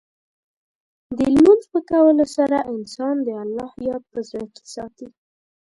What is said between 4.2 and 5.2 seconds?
زړه کې ساتي.